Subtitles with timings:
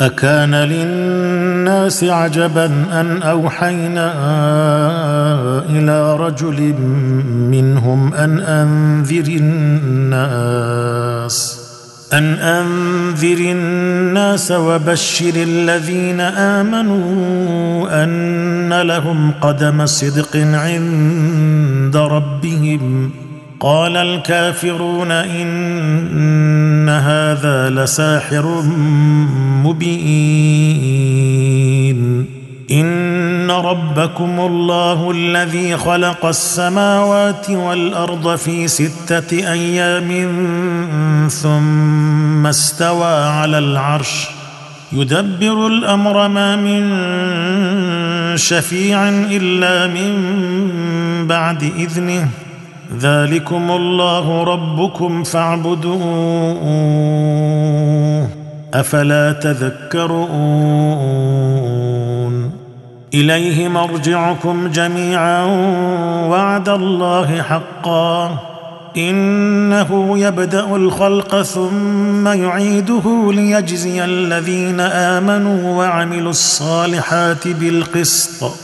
[0.00, 4.12] أكان للناس عجبا أن أوحينا
[5.70, 6.74] إلى رجل
[7.50, 10.84] منهم أن أنذر الناس
[12.12, 23.10] أن أنذر الناس وبشر الذين آمنوا أن لهم قدم صدق عند ربهم.
[23.64, 28.62] قال الكافرون إن هذا لساحر
[29.64, 29.94] مبين.
[32.70, 40.28] إن ربكم الله الذي خلق السماوات والأرض في ستة أيام
[41.28, 44.28] ثم استوى على العرش.
[44.92, 46.92] يدبر الأمر ما من
[48.36, 50.12] شفيع إلا من
[51.26, 52.28] بعد إذنه.
[53.00, 56.00] ذلكم الله ربكم فاعبدوه.
[58.74, 60.24] أفلا تذكرون.
[63.14, 65.44] إليه مرجعكم جميعا
[66.28, 68.38] وعد الله حقا.
[68.96, 78.63] إنه يبدأ الخلق ثم يعيده ليجزي الذين آمنوا وعملوا الصالحات بالقسط.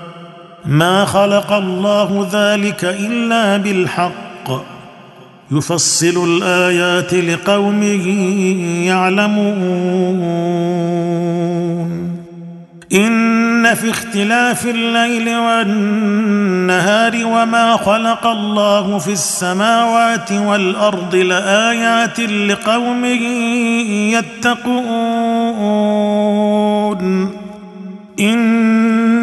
[0.65, 4.11] ما خلق الله ذلك إلا بالحق.
[5.51, 7.83] يفصل الآيات لقوم
[8.83, 10.21] يعلمون.
[12.93, 23.05] إن في اختلاف الليل والنهار وما خلق الله في السماوات والأرض لآيات لقوم
[24.15, 24.61] يتقون.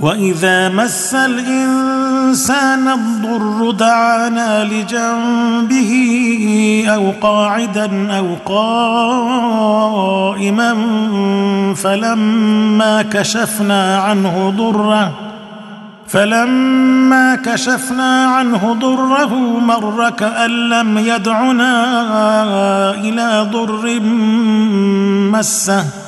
[0.00, 5.92] وإذا مس الإنسان الضر دعانا لجنبه
[6.88, 8.26] أو قاعدا أو
[10.34, 10.74] قائما
[11.74, 15.12] فلما كشفنا عنه ضره
[16.08, 21.74] فلما كشفنا عنه ضره مر كأن لم يدعنا
[22.94, 24.00] إلى ضر
[25.30, 26.07] مسه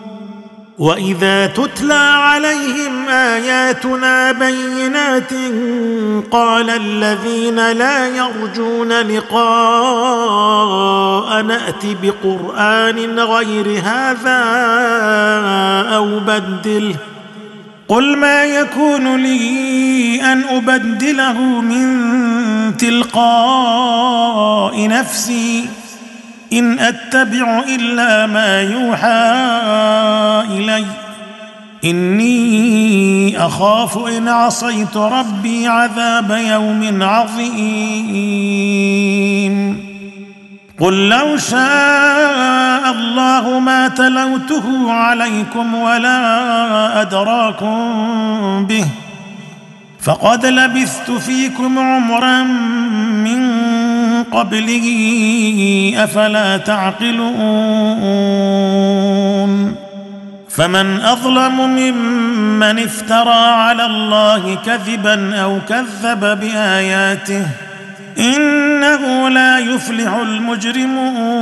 [0.81, 5.33] واذا تتلى عليهم اياتنا بينات
[6.31, 9.41] قال الذين لا يرجون لقاء
[11.41, 14.43] نات بقران غير هذا
[15.95, 16.95] أو بدله
[17.87, 24.07] قل ما يكون لي ان ابدله من تلقاء
[24.87, 25.80] نفسي
[26.53, 29.41] إن أتبع إلا ما يوحى
[30.57, 30.85] إلي.
[31.85, 37.61] إني أخاف إن عصيت ربي عذاب يوم عظيم.
[40.79, 48.85] قل لو شاء الله ما تلوته عليكم ولا أدراكم به.
[50.01, 52.43] فقد لبثت فيكم عمرا
[53.23, 53.41] من
[54.23, 57.31] قبله أفلا تعقلون
[60.49, 67.45] فمن أظلم ممن افترى على الله كذبا أو كذب بآياته
[68.19, 71.41] إنه لا يفلح المجرمون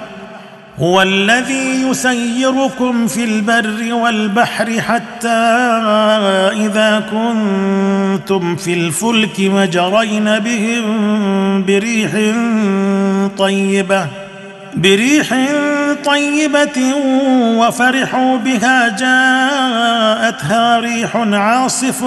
[0.79, 5.27] هو الذي يسيركم في البر والبحر حتى
[6.65, 12.11] إذا كنتم في الفلك وجرين بهم بريح
[13.37, 14.07] طيبة
[14.75, 15.35] بريح
[16.05, 16.93] طيبة
[17.57, 18.87] وفرحوا بها.
[18.89, 22.03] جاءتها ريح عاصف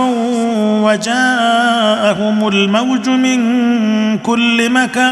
[0.84, 5.04] وجاءهم الموج من كل مكان.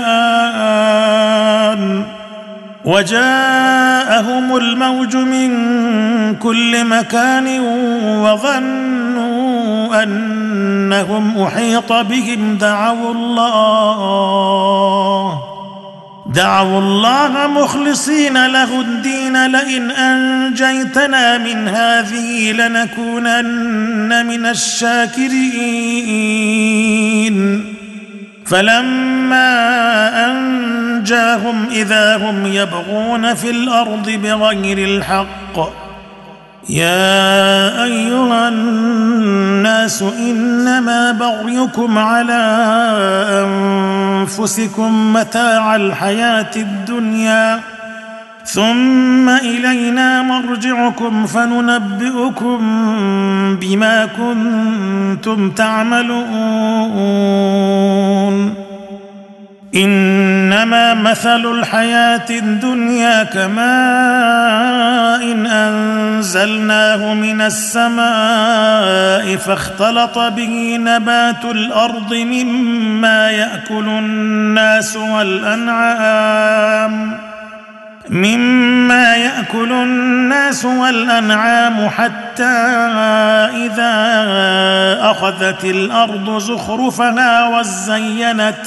[2.85, 5.51] وجاءهم الموج من
[6.35, 7.61] كل مكان
[8.25, 12.59] وظنوا أنهم أحيط بهم.
[12.59, 14.33] دعوا الله
[16.27, 19.47] دعوا الله مخلصين له الدين.
[19.47, 25.83] لئن أنجيتنا من هذه لنكونن من الشاكرين.
[28.53, 29.51] فلما
[30.31, 35.73] أنجاهم إذا هم يبغون في الأرض بغير الحق
[36.69, 42.43] يا أيها الناس إنما بغيكم على
[44.21, 47.61] أنفسكم متاع الحياة الدنيا
[48.45, 52.59] ثم إلينا مرجعكم فننبئكم
[53.61, 57.13] بما كنتم تعملون.
[59.75, 63.63] إنما مثل الحياة الدنيا كماء
[65.33, 76.53] إن أنزلناه من السماء فاختلط به نبات الأرض مما يأكل الناس والأنعام.
[78.13, 82.45] مما يأكل الناس والأنعام حتى
[83.57, 83.93] إذا
[85.11, 88.67] أخذت الأرض زخرفها وزينت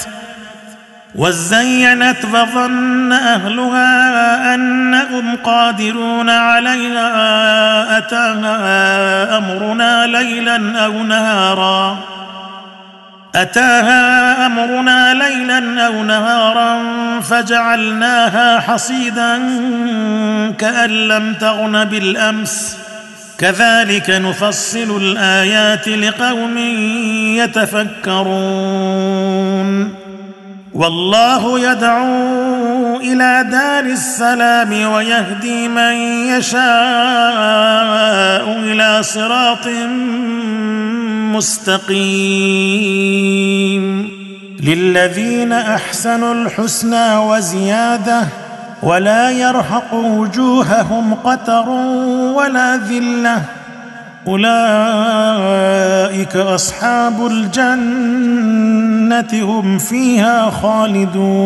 [1.15, 11.97] وزينت فظن أهلها أنهم قادرون عليها أتاها أمرنا ليلا أو نهارا.
[13.35, 16.81] أتاها أمرنا ليلا أو نهارا
[17.21, 19.37] فجعلناها حصيدا
[20.57, 22.77] كأن لم تغن بالأمس.
[23.37, 26.57] كذلك نفصل الآيات لقوم
[28.07, 29.25] يتفكرون.
[30.73, 35.93] والله يدعو إلى دار السلام ويهدي من
[36.37, 36.61] يشاء
[38.63, 39.67] إلى صراط
[41.37, 42.95] مستقيم
[44.63, 48.27] للذين أحسنوا الحسنى وزيادة
[48.83, 51.69] ولا يرهق وجوههم قتر
[52.35, 53.41] ولا ذلة.
[54.27, 55.55] أولئك
[56.35, 58.45] أصحاب الجنة
[59.33, 61.45] هم فيها خالدون.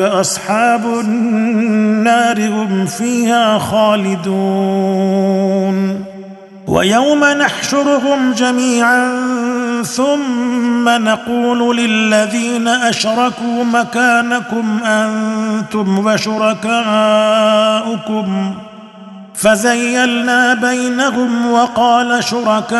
[0.00, 4.90] أصحاب النار هم فيها خالدون.
[6.66, 9.12] ويوم نحشرهم جميعا
[9.82, 16.74] ثم نقول للذين أشركوا مكانكم أنتم وشركاؤكم.
[19.34, 22.70] فزيلنا بينهم وقال شركاؤهم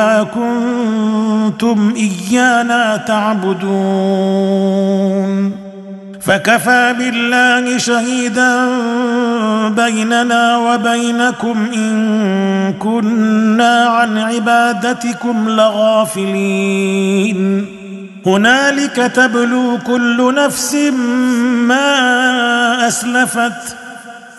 [0.00, 3.70] ما كنتم إيانا تعبدون.
[6.20, 8.66] فكفى بالله شهيدا
[9.68, 16.80] بيننا وبينكم إن كنا عن عبادتكم لغافلين.
[18.26, 20.74] هنالك تبلو كل نفس
[21.68, 23.76] ما أسلفت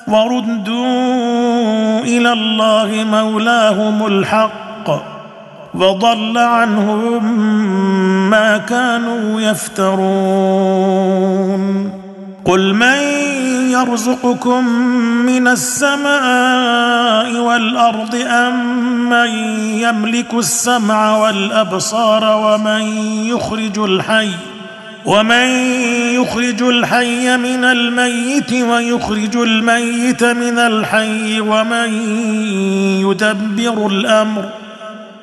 [0.08, 5.11] وردوا إلى الله مولاهم الحق.
[5.74, 7.40] وضل عنهم
[8.30, 11.02] ما كانوا يفترون.
[12.46, 12.98] قل من
[13.72, 14.68] يرزقكم
[15.26, 19.30] من السماء والأرض أم من
[19.80, 22.82] يملك السمع والأبصار ومن
[23.26, 24.30] يخرج الحي
[25.06, 25.48] ومن
[26.16, 31.94] يخرج الحي من الميت ويخرج الميت من الحي ومن
[33.02, 34.46] يدبر الأمر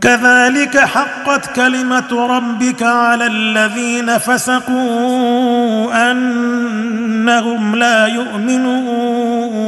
[0.00, 9.66] كذلك حقت كلمة ربك على الذين فسقوا أنهم لا يؤمنون.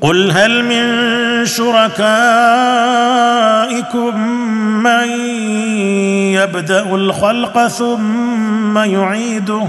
[0.00, 1.06] قل هل من
[1.46, 2.02] شركائكم
[4.82, 5.08] من
[6.34, 9.68] يبدأ الخلق ثم يعيده؟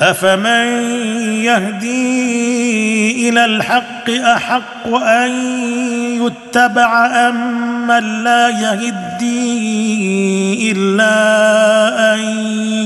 [0.00, 0.66] أفمن
[1.42, 5.30] يهدي إلى الحق أحق أن
[6.26, 9.38] يتبع أم من لا يهدي
[10.72, 12.18] إلا أن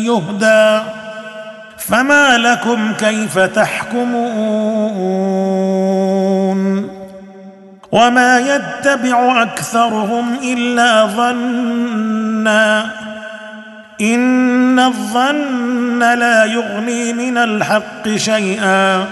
[0.05, 0.83] يهدى؟
[1.79, 4.93] فما لكم كيف تحكمون؟
[7.93, 12.91] وما يتبع أكثرهم إلا ظنا
[14.01, 19.07] إن الظن لا يغني من الحق شيئا.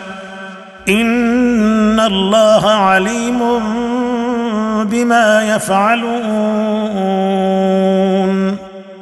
[0.88, 3.38] إن الله عليم
[4.84, 7.10] بما يفعلون.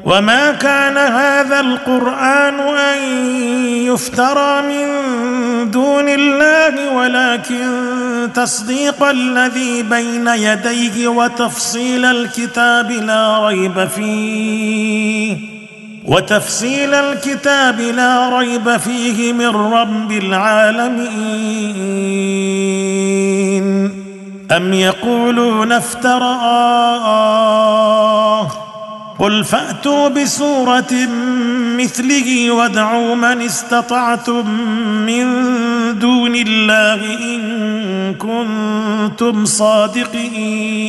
[0.05, 2.99] وما كان هذا القرآن أن
[3.87, 4.87] يفترى من
[5.71, 7.69] دون الله ولكن
[8.35, 15.38] تصديق الذي بين يديه وتفصيل الكتاب لا ريب فيه.
[16.09, 21.09] وتفصيل الكتاب لا ريب فيه من رب العالمين.
[24.51, 26.89] أم يقولون افتراه؟
[29.19, 31.09] قل فأتوا بسورة
[31.79, 34.51] مثله وادعوا من استطعتم
[35.07, 35.27] من
[35.99, 37.01] دون الله
[37.35, 40.89] إن كنتم صادقين.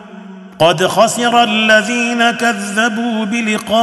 [0.61, 3.81] قد خسر الذين كذبوا بلقاء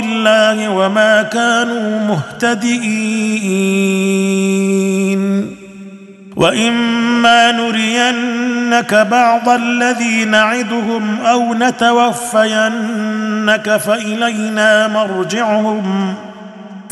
[0.00, 3.24] الله وما كانوا مهتدئين.
[6.36, 12.96] وإما نرينك بعض الذي نعدهم أو نتوفينك
[13.76, 16.14] فإلينا مرجعهم.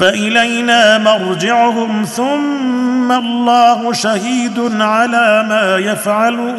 [0.03, 6.53] فإلينا مرجعهم ثم الله شهيد على ما يفعلون.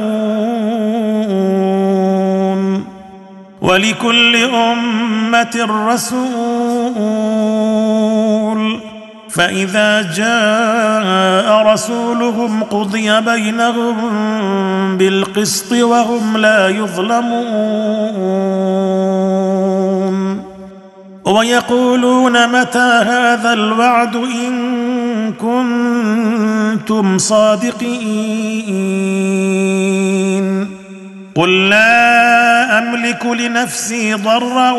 [3.61, 6.43] ولكل أمة رسول.
[9.29, 13.97] فإذا جاء رسولهم قضي بينهم
[14.97, 18.13] بالقسط وهم لا يظلمون.
[21.25, 28.73] ويقولون متى هذا الوعد إن كنتم صادقين
[31.35, 34.71] قل لا أملك لنفسي ضرا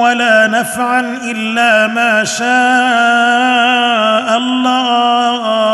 [0.00, 2.46] ولا نفعا إلا ما شاء
[4.36, 5.66] الله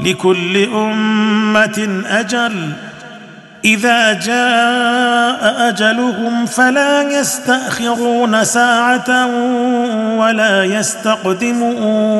[0.00, 2.72] لكل أمة أجل
[3.64, 9.26] إذا جاء أجلهم فلا يستأخرون ساعة
[10.16, 12.12] ولا يستقدمون.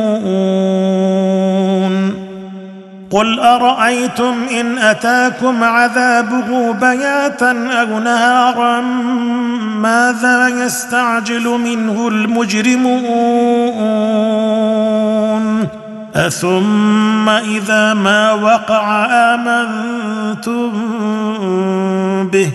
[3.11, 7.51] قل أرأيتم إن أتاكم عذابه بياتا
[7.81, 8.81] أو نهارا
[9.81, 13.43] ماذا يستعجل منه المجرمون؟
[16.15, 20.73] أثم إذا ما وقع آمنتم
[22.33, 22.51] به.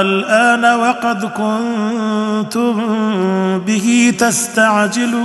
[0.00, 2.74] الآن وقد كنتم
[3.66, 5.24] به تستعجلون.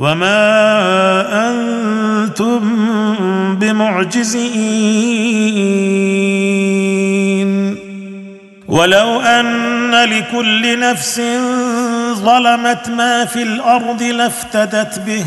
[0.00, 2.60] وما أنتم
[6.86, 7.76] بمعجزين
[8.68, 11.20] ولو ان لكل نفس
[12.12, 15.24] ظلمت ما في الأرض لافتدت به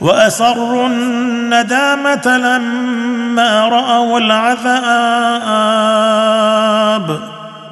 [0.00, 5.16] واسروا الندامه لما راوا العذاب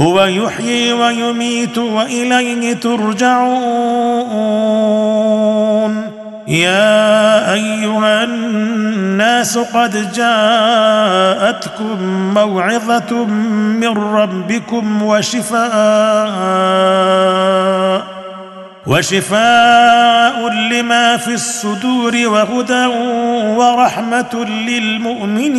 [0.00, 4.28] هو يحيي ويميت وإليه ترجعون.
[6.48, 12.02] يا أيها الناس قد جاءتكم
[12.34, 15.68] موعظة من ربكم وشفاء
[18.86, 22.86] وشفاء لما في الصدور وهدى
[23.56, 25.58] ورحمة للمؤمنين.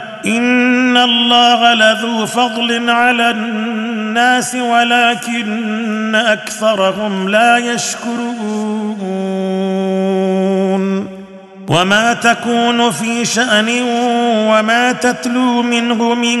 [0.25, 9.01] إن الله لذو فضل على الناس ولكن أكثرهم لا يشكرون.
[11.71, 13.69] وما تكون في شأن
[14.51, 16.39] وما تتلو منه من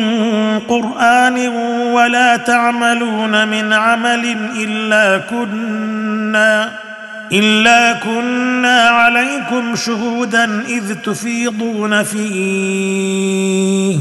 [0.59, 1.47] قرآن
[1.93, 6.69] ولا تعملون من عمل إلا كنا
[7.31, 13.97] الا كنا عليكم شهودا اذ تفيضون فيه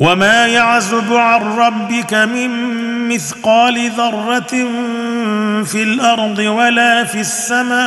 [0.00, 4.66] وما يعزب عن ربك من مثقال ذره
[5.64, 7.78] في الأرض ولا في السماء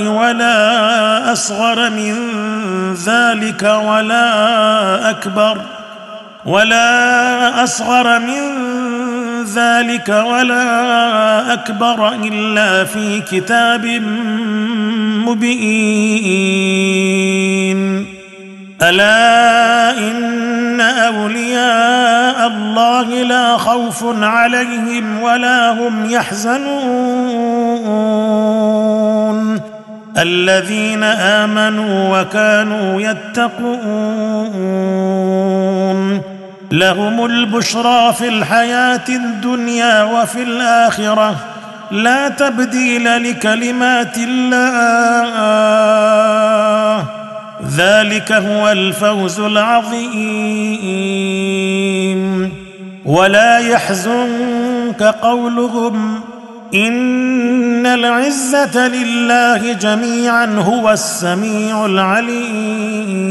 [0.00, 2.14] ولا اصغر من
[2.94, 5.60] ذلك ولا اكبر
[6.44, 8.70] ولا اصغر من
[9.44, 13.86] ذلك ولا أكبر إلا في كتاب
[15.26, 16.80] مبين.
[18.82, 27.60] ألا إن أولياء الله لا خوف عليهم ولا هم يحزنون.
[30.18, 33.70] الذين آمنوا وكانوا يتقون.
[36.72, 41.36] لهم البشرى في الحياة الدنيا وفي الآخرة.
[41.90, 44.56] لا تبديل لكلمات الله.
[47.76, 50.10] ذلك هو الفوز العظيم.
[53.04, 56.20] ولا يحزنك قولهم.
[56.74, 63.30] إن العزة لله جميعا هو السميع العليم.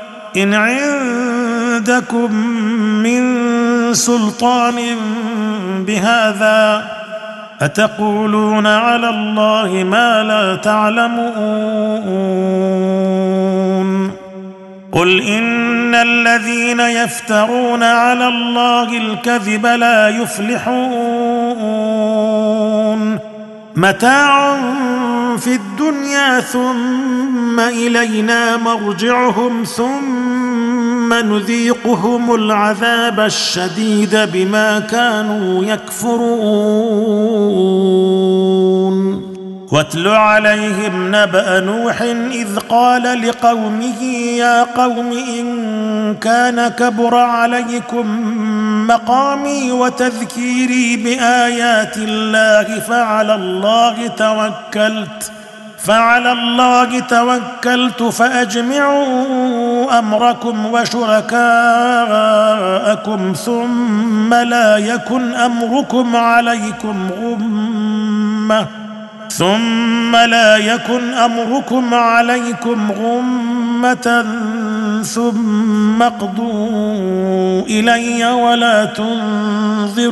[0.37, 2.35] إن عندكم
[3.03, 3.23] من
[3.93, 4.75] سلطان
[5.87, 6.85] بهذا
[7.61, 12.11] أتقولون على الله ما لا تعلمون
[14.91, 21.51] قل إن الذين يفترون على الله الكذب لا يفلحون
[23.75, 24.57] متاع
[25.37, 30.20] في الدنيا ثم إلينا مرجعهم ثم
[31.13, 37.31] نذيقهم العذاب الشديد بما كانوا يكفرون.
[39.71, 44.03] واتل عليهم نبأ نوح إذ قال لقومه
[44.37, 48.07] يا قوم إن كان كبر عليكم
[48.87, 55.31] مقامي وتذكيري بآيات الله فعلى الله توكلت.
[55.83, 61.33] فعلى الله توكلت فأجمعوا أمركم وشركاءكم
[63.33, 68.67] ثم لا يكن أمركم عليكم غمة
[69.29, 74.25] ثم لا يكن أمركم عليكم غمة
[75.03, 80.11] ثم اقضوا إلي ولا تنظرون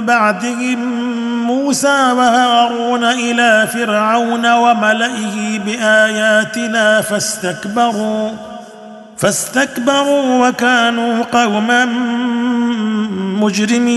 [0.00, 0.78] بعدهم
[1.46, 8.30] موسى وهارون إلى فرعون وملئه بآياتنا فاستكبروا
[9.16, 11.84] فاستكبروا وكانوا قوما
[13.40, 13.96] مجرمين.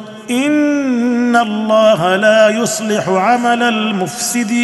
[0.31, 4.61] ان الله لا يصلح عمل المفسدين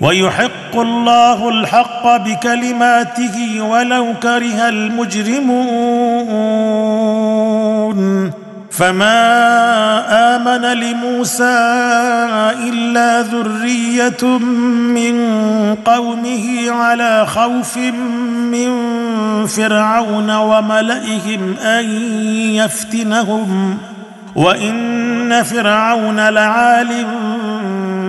[0.00, 5.78] ويحق الله الحق بكلماته ولو كره المجرمون
[8.70, 11.44] فما امن لموسى
[12.68, 14.38] الا ذريه
[14.94, 15.14] من
[15.74, 17.76] قومه على خوف
[18.52, 18.76] من
[19.46, 21.84] فرعون وملئهم ان
[22.54, 23.78] يفتنهم
[24.36, 27.06] وان فرعون لعال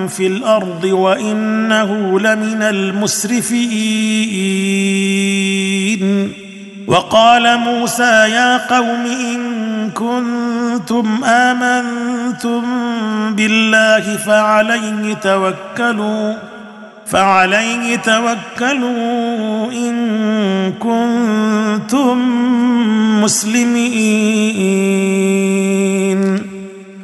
[0.10, 3.70] في الأرض وانه لمن المسرفين
[6.90, 9.40] وقال موسى يا قوم إن
[9.90, 12.64] كنتم آمنتم
[13.36, 16.34] بالله فعليه توكلوا
[17.06, 22.18] فعليه توكلوا إن كنتم
[23.24, 25.00] مسلمين.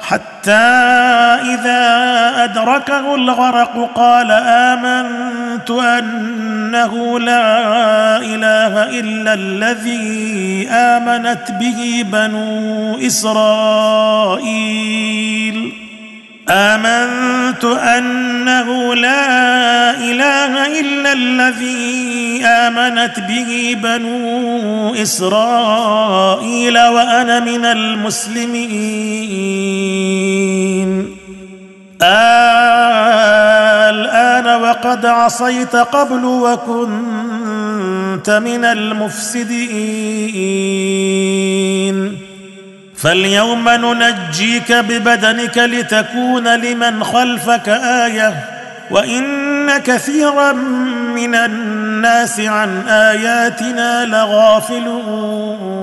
[0.00, 0.50] حتى
[1.54, 1.84] إذا
[2.44, 14.66] أدركه الغرق قال آمنت أنه لا إله إلا الذي آمنت به بنو إسرائيل.
[16.48, 28.76] آمنت أنه لا إله إلا الذي آمنت به بنو إسرائيل وأنا من المسلمين.
[33.90, 39.56] الآن وقد عصيت قبل وكنت من المفسدين.
[42.96, 48.34] فاليوم ننجيك ببدنك لتكون لمن خلفك آية
[48.90, 50.52] وإن كثيرا
[51.14, 55.76] من الناس عن آياتنا لغافلون.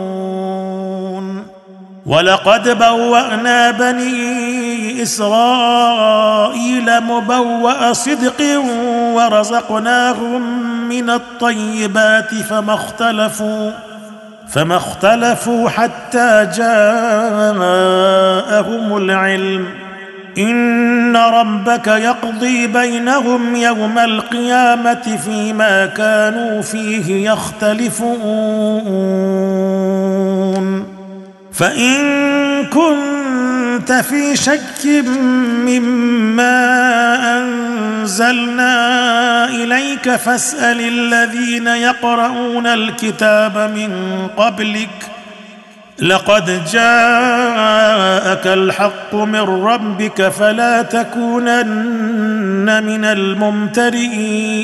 [2.06, 8.62] ولقد بوأنا بني إسرائيل مبوأ صدق
[9.13, 10.41] ورزقناهم
[10.89, 13.71] من الطيبات فما اختلفوا.
[14.53, 17.57] فما اختلفوا حتى جاءهم
[18.97, 19.65] العلم.
[20.37, 28.13] إن ربك يقضي بينهم يوم القيامة فيما كانوا فيه يختلفون.
[31.53, 34.85] فإن كنت في شك
[35.65, 36.57] مما
[37.37, 38.73] أنزلنا
[39.45, 44.89] إليك فاسأل الذين يقرؤون الكتاب من قبلك
[45.99, 54.63] لقد جاءك الحق من ربك فلا تكونن من الممترئين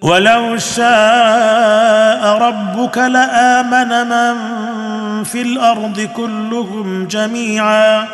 [0.00, 4.34] ولو شاء ربك لآمن من
[5.24, 8.04] في الأرض كلهم جميعا.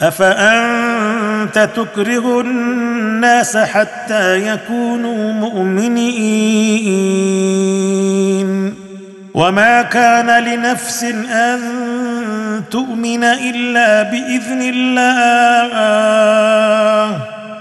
[0.00, 6.10] أفأنت تكره الناس حتى يكونوا مؤمنين؟
[9.34, 11.60] وما كان لنفس أن
[12.70, 15.80] تؤمن إلا بإذن الله.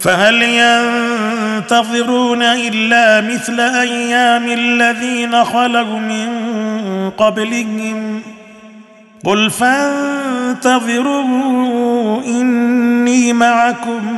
[0.00, 6.28] فهل ينتظرون إلا مثل أيام الذين خلوا من
[7.10, 8.22] قبلهم؟
[9.24, 11.24] قل فانتظروا
[12.24, 14.12] إني معكم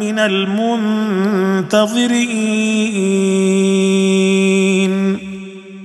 [0.00, 1.68] من المنتظرين.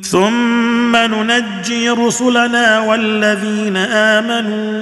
[0.02, 4.82] ثم ننجي رسلنا والذين آمنوا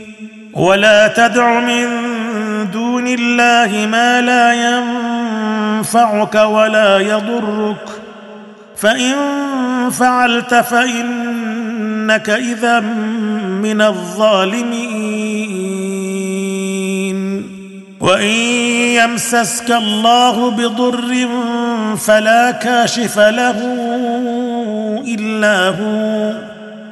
[0.53, 1.87] ولا تدع من
[2.71, 7.89] دون الله ما لا ينفعك ولا يضرك.
[8.77, 9.13] فإن
[9.91, 15.11] فعلت فإنك إذا من الظالمين.
[17.99, 18.35] وإن
[18.95, 21.27] يمسسك الله بضر
[21.97, 23.57] فلا كاشف له
[25.07, 26.33] إلا هو.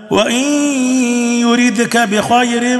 [0.09, 0.43] وإن
[1.39, 2.79] يردك بخير